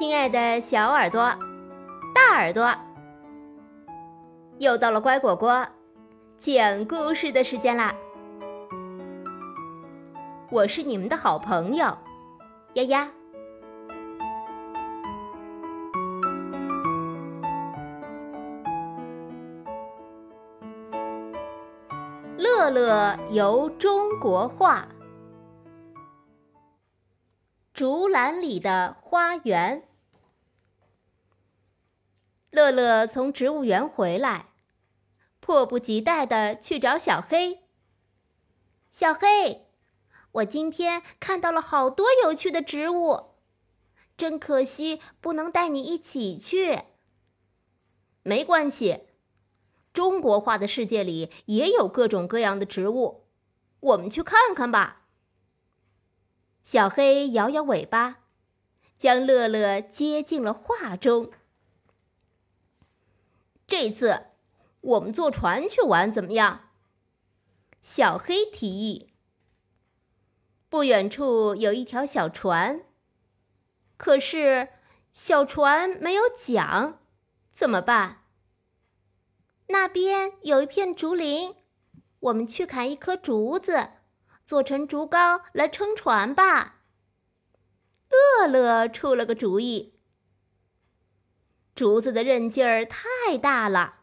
[0.00, 1.20] 亲爱的小耳朵、
[2.14, 2.74] 大耳朵，
[4.56, 5.68] 又到了乖果果
[6.38, 7.94] 讲故事的时间啦！
[10.50, 11.98] 我是你们的好朋友
[12.72, 13.10] 丫丫。
[22.38, 24.88] 乐乐游中国画。
[27.74, 29.82] 竹篮里的花园。
[32.50, 34.46] 乐乐从植物园回来，
[35.38, 37.60] 迫不及待的去找小黑。
[38.90, 39.68] 小黑，
[40.32, 43.34] 我今天看到了好多有趣的植物，
[44.16, 46.82] 真可惜不能带你一起去。
[48.24, 49.02] 没关系，
[49.92, 53.26] 中国画的世界里也有各种各样的植物，
[53.78, 55.06] 我们去看看吧。
[56.62, 58.18] 小黑摇摇尾巴，
[58.98, 61.30] 将乐乐接进了画中。
[63.70, 64.24] 这次
[64.80, 66.70] 我们坐船去玩怎么样？
[67.80, 69.12] 小黑提议。
[70.68, 72.80] 不远处有一条小船，
[73.96, 74.70] 可是
[75.12, 76.98] 小船没有桨，
[77.52, 78.24] 怎么办？
[79.68, 81.54] 那边有一片竹林，
[82.18, 83.90] 我们去砍一棵竹子。
[84.44, 86.80] 做成竹篙来撑船吧。
[88.08, 89.99] 乐乐出了个主意。
[91.80, 94.00] 竹子的韧劲儿太大了，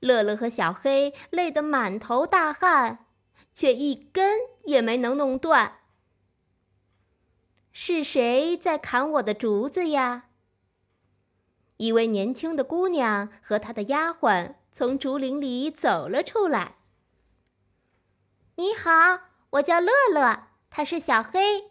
[0.00, 3.04] 乐乐和小黑累得满头大汗，
[3.52, 5.80] 却一根也没能弄断。
[7.72, 10.30] 是谁在砍我的竹子呀？
[11.76, 16.76] 一位年轻的姑娘和她的丫鬟从竹林里走了出来。
[18.54, 18.90] 你好。
[19.50, 21.64] 我叫乐乐，他是小黑。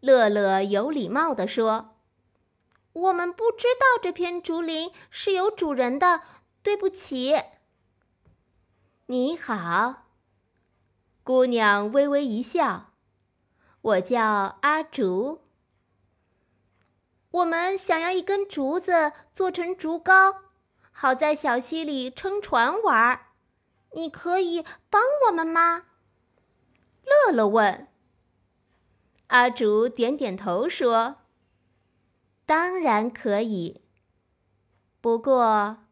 [0.00, 1.89] 乐乐有礼貌地说
[2.92, 6.22] ：“我们不知道这片竹林是有主人的，
[6.62, 7.40] 对不起。”
[9.06, 10.06] 你好，
[11.24, 12.92] 姑娘微微一笑
[13.82, 15.42] ：“我叫阿竹。
[17.30, 20.36] 我们想要一根竹子做成竹篙，
[20.90, 23.20] 好在小溪里撑船玩。
[23.92, 25.86] 你可以帮我们吗？”
[27.04, 27.88] 乐乐问
[29.28, 31.16] ：“阿竹点点头说
[32.50, 33.80] ：‘当然可以。
[35.00, 35.84] 不过，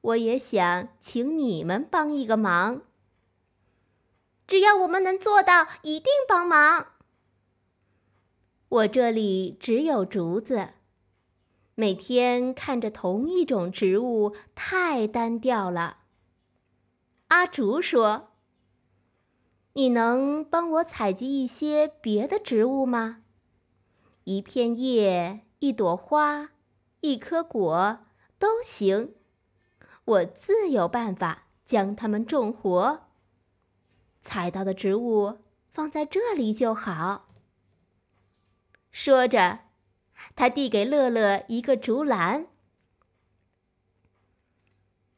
[0.00, 2.80] 我也想请你们帮一个忙。
[4.46, 6.86] 只要我们能做到，一定帮忙。
[8.70, 10.70] 我这里只有竹子，
[11.74, 15.98] 每天看着同一种植物太单调了。’
[17.28, 18.30] 阿竹说。”
[19.74, 23.24] 你能帮我采集一些别的植物吗？
[24.24, 26.50] 一片叶、一朵花、
[27.02, 28.00] 一颗果
[28.36, 29.14] 都行，
[30.04, 33.06] 我自有办法将它们种活。
[34.20, 35.38] 采到的植物
[35.70, 37.28] 放在这里就好。
[38.90, 39.60] 说着，
[40.34, 42.48] 他递给乐乐一个竹篮。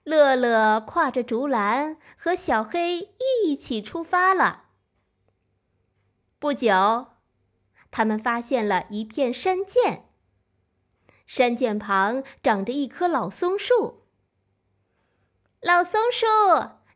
[0.02, 3.14] 乐乐挎着竹篮和小黑
[3.46, 4.64] 一起出发了。
[6.38, 7.12] 不久，
[7.90, 10.10] 他们发现了一片山涧。
[11.26, 14.02] 山涧旁长着一棵老松树。
[15.60, 16.26] 老松树，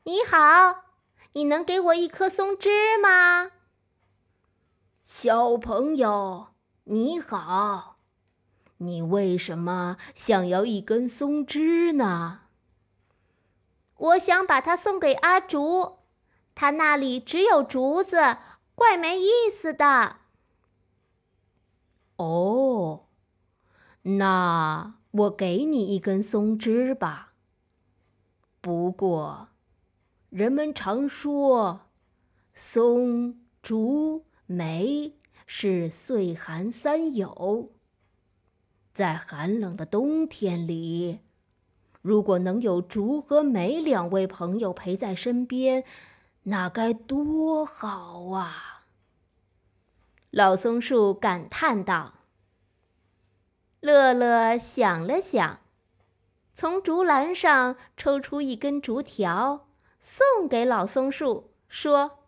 [0.03, 0.85] 你好，
[1.33, 3.51] 你能给我一棵松枝吗？
[5.03, 6.49] 小朋友，
[6.85, 7.97] 你好，
[8.77, 12.41] 你为什么想要一根松枝呢？
[13.97, 16.01] 我想把它送给阿竹，
[16.55, 18.37] 他那里只有竹子，
[18.75, 20.17] 怪没意思的。
[22.17, 23.08] 哦，
[24.03, 27.33] 那我给你一根松枝吧。
[28.61, 29.49] 不过，
[30.31, 31.81] 人们常说，
[32.55, 35.15] 松、竹、梅
[35.47, 37.71] 是岁寒三友，
[38.93, 41.21] 在寒冷的冬天里。
[42.01, 45.85] 如果能有竹和梅两位朋友陪在身边，
[46.45, 48.85] 那该多好啊！
[50.31, 52.15] 老松树感叹道。
[53.81, 55.61] 乐乐想了想，
[56.53, 59.69] 从竹篮上抽出一根竹条，
[60.01, 62.25] 送给老松树，说：“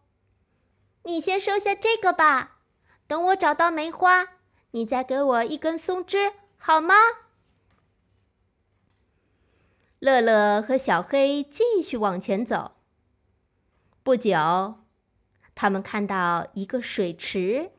[1.02, 2.58] 你先收下这个吧，
[3.08, 4.28] 等我找到梅花，
[4.70, 6.94] 你再给我一根松枝，好吗？”
[9.98, 12.76] 乐乐和小黑继续往前走。
[14.04, 14.76] 不久，
[15.56, 17.72] 他们看到一个水池，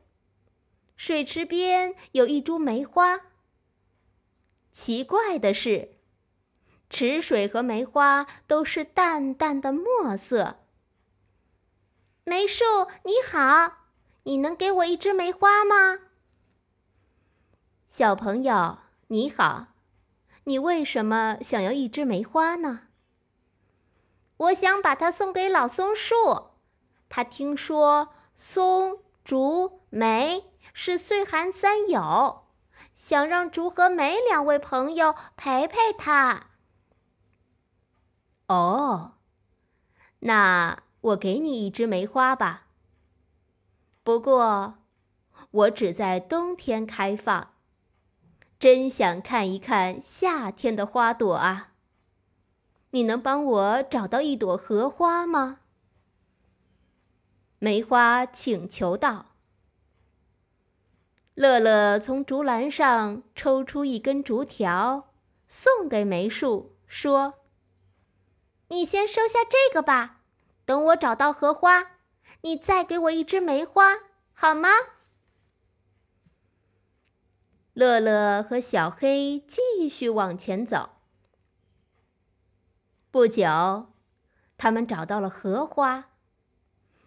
[0.94, 3.31] 水池边有一株梅花。
[4.72, 5.98] 奇怪的是，
[6.88, 10.56] 池水和梅花都是淡淡的墨色。
[12.24, 12.64] 梅树
[13.04, 13.88] 你好，
[14.22, 15.98] 你能给我一支梅花吗？
[17.86, 18.78] 小朋友
[19.08, 19.66] 你好，
[20.44, 22.88] 你为什么想要一支梅花呢？
[24.38, 26.16] 我想把它送给老松树，
[27.10, 32.41] 他听说松、竹、梅是岁寒三友，
[32.94, 36.46] 想让竹和梅两位朋友陪陪他。
[38.46, 39.14] 哦，
[40.20, 42.66] 那我给你一支梅花吧。
[44.02, 44.78] 不过，
[45.50, 47.48] 我只在冬天开放。
[48.58, 51.72] 真想看一看夏天的花朵啊！
[52.90, 55.58] 你能帮我找到一朵荷花吗？
[57.58, 59.31] 梅花请求道。
[61.42, 65.10] 乐乐从竹篮上抽出一根竹条，
[65.48, 67.34] 送给梅树，说
[68.70, 70.20] ：“你先收下这个吧，
[70.64, 71.96] 等我找到荷花，
[72.42, 73.98] 你再给我一支梅花，
[74.32, 74.68] 好吗？”
[77.74, 80.90] 乐乐和小黑继续往前走。
[83.10, 83.88] 不久，
[84.56, 86.04] 他们找到了荷花，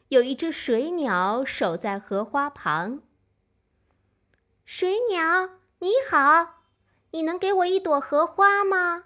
[0.09, 3.01] 有一只水鸟守在荷花旁。
[4.65, 6.63] 水鸟你好，
[7.11, 9.03] 你能给我一朵荷花吗？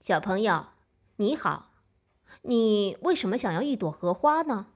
[0.00, 0.66] 小朋友
[1.14, 1.70] 你好，
[2.42, 4.66] 你为什么想要一朵荷花呢？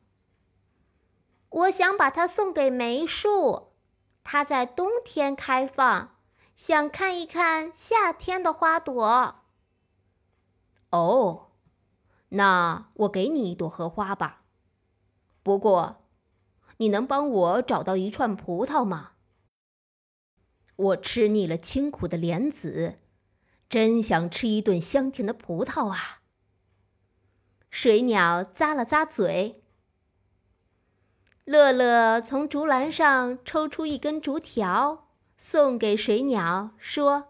[1.49, 3.73] 我想把它送给梅树。
[4.23, 6.17] 它在冬天开放，
[6.55, 9.43] 想看一看夏天的花朵。
[10.91, 11.51] 哦，
[12.29, 14.43] 那我给你一朵荷花吧。
[15.43, 16.05] 不过，
[16.81, 19.11] 你能帮我找到一串葡萄吗？
[20.77, 22.99] 我吃腻了清苦的莲子，
[23.69, 26.23] 真想吃一顿香甜的葡萄啊！
[27.69, 29.63] 水鸟咂了咂嘴。
[31.45, 37.29] 乐乐从竹篮上抽出一根竹条，送给水鸟，说：“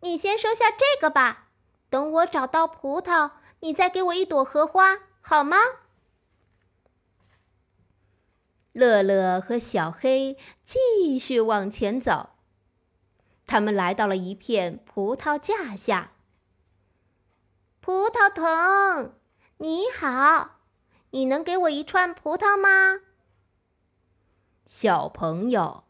[0.00, 1.50] 你先收下这个吧，
[1.90, 5.58] 等我找到葡萄，你再给我一朵荷花，好吗？”
[8.72, 12.30] 乐乐和小黑继续往前走，
[13.46, 16.12] 他们来到了一片葡萄架下。
[17.80, 19.14] 葡萄藤，
[19.58, 20.58] 你好。
[21.12, 23.00] 你能给我一串葡萄吗，
[24.64, 25.82] 小朋友？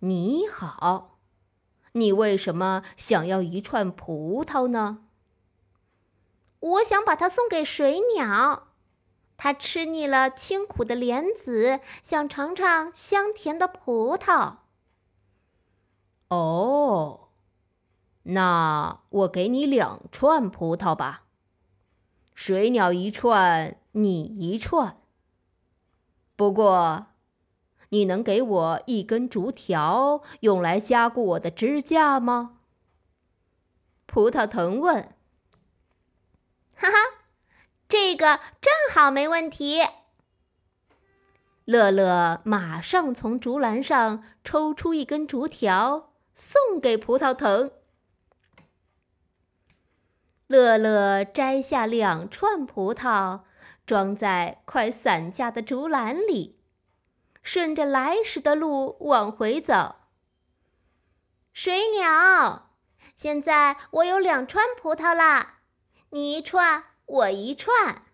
[0.00, 1.18] 你好，
[1.92, 5.06] 你为什么想要一串葡萄呢？
[6.60, 8.67] 我想把它送给水鸟，
[9.38, 14.56] 他吃腻了清苦的莲子，想尝尝香甜的葡萄。
[16.28, 17.28] 哦，
[18.24, 21.22] 那我给你两串葡萄吧，
[22.34, 23.78] 水鸟一串。
[23.92, 25.00] 你一串。
[26.36, 27.06] 不过，
[27.88, 32.58] 你能给我一根竹条，用来加固我的支架吗？
[34.06, 35.02] 葡萄藤问。
[36.76, 36.96] 哈哈，
[37.88, 39.82] 这个正好没问题。
[41.64, 47.70] 乐乐马上从竹篮上抽出一根竹条，送给葡萄藤。
[50.46, 53.42] 乐乐摘下两串葡萄。
[53.86, 56.60] 装在快散架的竹篮里，
[57.42, 59.96] 顺着来时的路往回走。
[61.54, 62.70] 水鸟，
[63.16, 65.60] 现在我有两串葡萄啦，
[66.10, 68.04] 你一串，我一串。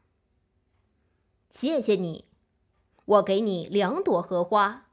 [1.51, 2.29] 谢谢你，
[3.05, 4.87] 我给你两朵荷花，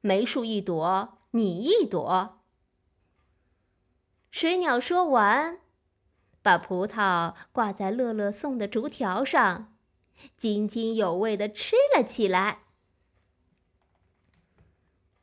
[0.00, 2.40] 梅树一朵，你一朵。
[4.30, 5.60] 水鸟说完，
[6.40, 9.74] 把葡萄挂在乐乐送的竹条上。
[10.38, 12.62] 津津有味地吃了起来。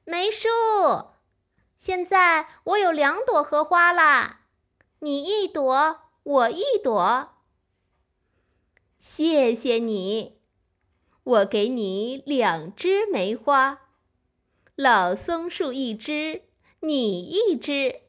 [0.05, 0.47] 梅树，
[1.79, 4.41] 现在我有两朵荷花啦，
[4.99, 7.32] 你一朵，我一朵。
[9.03, 10.39] 谢谢你，
[11.25, 13.81] 我给你两枝梅花，
[14.75, 16.43] 老松树一枝，
[16.79, 17.99] 你一枝。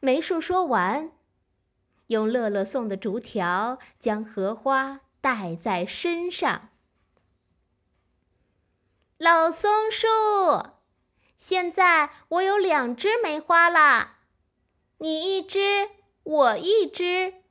[0.00, 1.12] 梅树说完。
[2.08, 6.70] 用乐乐送的竹条将荷花带在身上。
[9.18, 10.08] 老松树，
[11.38, 14.18] 现在我有两枝梅花啦，
[14.98, 15.90] 你一枝，
[16.24, 17.45] 我一枝。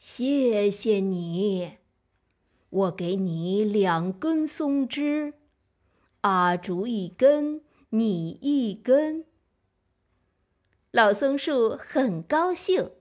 [0.00, 1.76] 谢谢你，
[2.70, 5.34] 我给你两根松枝，
[6.22, 9.26] 阿竹一根，你一根。
[10.90, 12.92] 老松树很高兴，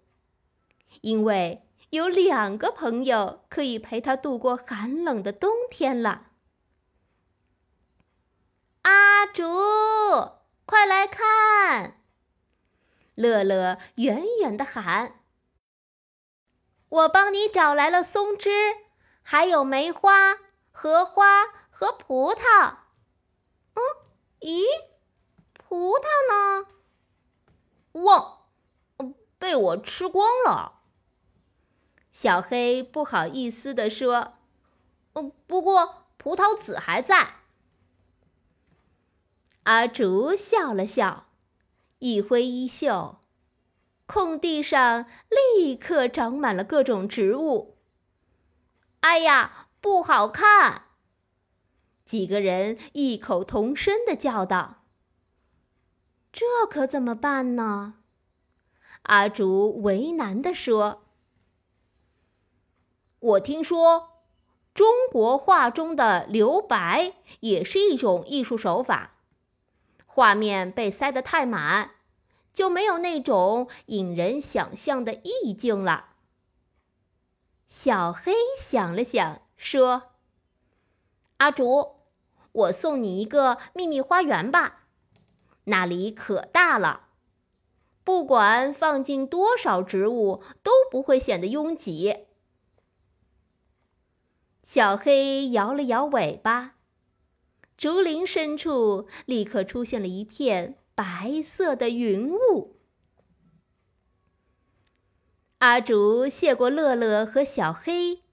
[1.00, 6.28] 因为有两个朋友可以陪他度过寒冷的冬天了。
[8.82, 9.46] 阿竹，
[10.66, 12.02] 快来看！
[13.16, 15.19] 乐乐远远的喊
[16.90, 18.50] ：“我帮你找来了松枝，
[19.22, 20.38] 还有梅花、
[20.72, 22.76] 荷花和葡萄。”
[23.76, 23.82] 嗯，
[24.40, 24.64] 咦，
[25.54, 26.68] 葡萄呢？
[27.94, 28.40] 忘，
[29.38, 30.82] 被我吃光了。
[32.12, 34.34] 小黑不好意思地说
[35.14, 37.36] ：“嗯，不过葡萄籽还在。”
[39.64, 41.28] 阿竹笑了笑，
[42.00, 43.19] 一挥衣袖，
[44.12, 47.78] 空地上立刻长满了各种植物。
[49.02, 50.86] 哎呀，不好看！
[52.04, 54.78] 几个人异口同声的叫道
[56.34, 58.00] ：“这可怎么办呢？”
[59.04, 61.04] 阿竹为难地说
[63.20, 64.24] ：“我听说，
[64.74, 69.12] 中国画中的留白也是一种艺术手法。
[70.08, 71.92] 画面被塞得太满，
[72.54, 76.08] 就没有那种引人想象的意境了。”
[77.68, 80.12] 小黑想了想，说
[81.38, 81.96] ：“阿竹，
[82.52, 84.88] 我送你一个秘密花园吧，
[85.66, 87.08] 那里可大了。”
[88.04, 92.26] 不管放进多少植物，都不会显得拥挤。
[94.64, 96.74] 小黑摇了摇尾巴，
[97.78, 102.76] 竹林深处立刻出现了一片白色的云雾。
[105.60, 108.24] 阿竹谢过乐乐和小黑，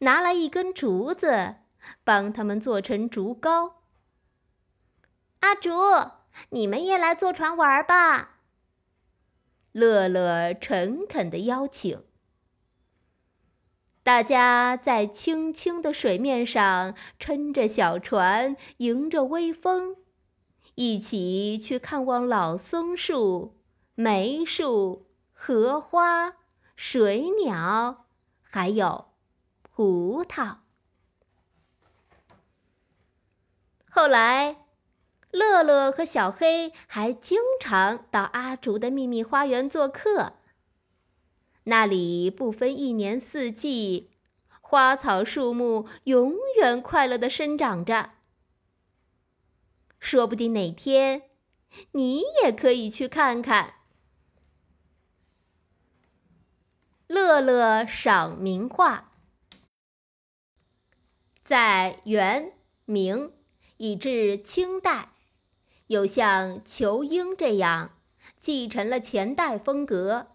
[0.00, 1.54] 拿来一根竹子，
[2.02, 3.74] 帮他们做成竹篙。
[5.38, 5.70] 阿竹，
[6.50, 8.40] 你们也来坐船玩吧。
[9.70, 12.02] 乐乐诚恳的邀请，
[14.02, 19.94] 大家在清清的水面上撑着小船，迎着微风，
[20.80, 23.56] 一起去看望老松树、
[23.96, 26.34] 梅树、荷花、
[26.76, 28.06] 水鸟，
[28.42, 29.06] 还有
[29.60, 30.58] 葡萄。
[33.90, 34.58] 后来。
[35.30, 40.34] 乐乐和小黑还经常到阿竹的秘密花园做客。
[41.64, 44.12] 那里不分一年四季，
[44.62, 48.12] 花草树木永远快乐的生长着。
[49.98, 51.22] 说不定哪天，
[51.92, 53.74] 你也可以去看看。
[57.06, 59.12] 乐乐赏名画，
[61.42, 62.52] 在元、
[62.84, 63.32] 明，
[63.78, 65.12] 以至清代。
[65.86, 67.96] 有像仇英这样
[68.38, 70.26] 继承了前代风格，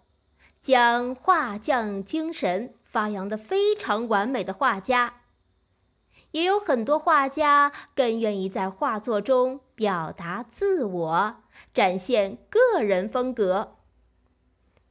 [0.59, 5.21] 将画匠精神发扬的非常完美的画家，
[6.33, 13.77] 也有很多画家更愿意在画作中表达自我，展现个人风格。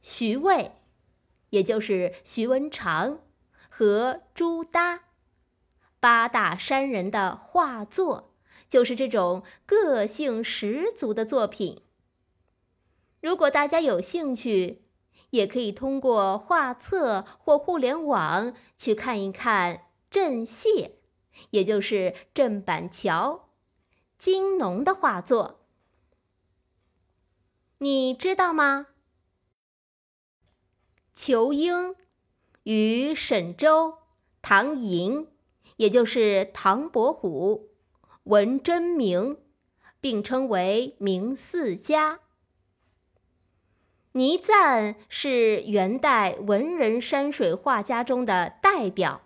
[0.01, 0.71] 徐渭，
[1.49, 3.19] 也就是徐文长
[3.69, 5.01] 和朱耷，
[5.99, 8.31] 八大山人的画作。
[8.69, 11.83] 就是这种个性十足的作品。
[13.21, 14.81] 如果大家有兴趣，
[15.29, 20.91] 也可以通过画册或互联网去看一看郑燮，
[21.49, 23.49] 也就是郑板桥、
[24.17, 25.65] 金农的画作。
[27.79, 28.87] 你知道吗？
[31.13, 31.95] 仇英
[32.63, 33.99] 与沈周、
[34.41, 35.27] 唐寅，
[35.77, 37.69] 也就是唐伯虎。
[38.23, 39.37] 文征明，
[39.99, 42.21] 并称为明四家。
[44.13, 49.21] 倪瓒是元代文人山水画家中的代表，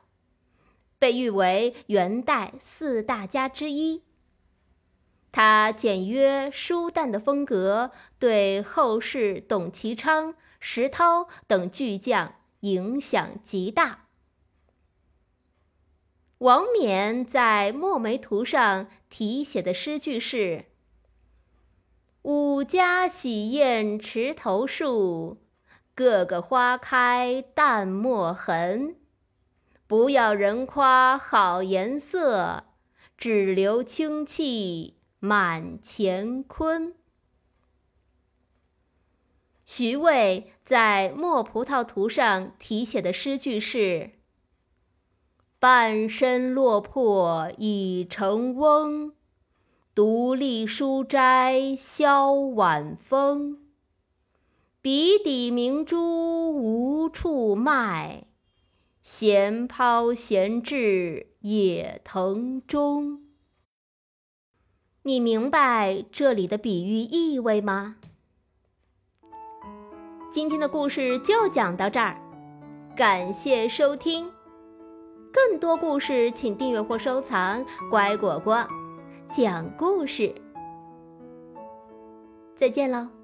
[1.00, 4.04] 被誉为元代四大家之一。
[5.32, 14.06] 他简约舒淡的风格，对后世董其昌、石涛等巨匠影响极大。
[16.40, 20.66] 王冕在《墨梅图》上题写的诗句是
[22.24, 25.38] ：“五家喜宴池头树，
[25.96, 28.96] 个个花开淡墨痕。
[29.88, 32.66] 不要人夸好颜色，
[33.18, 36.94] 只留清气满乾坤。”
[39.66, 44.12] 徐渭在《墨葡萄图》上题写的诗句是。
[45.60, 49.14] 半身落魄已成翁，
[49.96, 53.58] 独立书斋萧晚风。
[54.84, 58.28] 笔底明珠无处卖，
[59.10, 63.22] 闲抛闲掷野藤中。
[65.04, 67.96] 你明白这里的比喻意味吗？
[70.30, 72.20] 今天的故事就讲到这儿，
[72.98, 74.30] 感谢收听。
[75.32, 78.68] 更多故事请订阅或收藏“乖果果
[79.32, 80.36] 讲故事”。
[82.56, 83.17] 再见喽。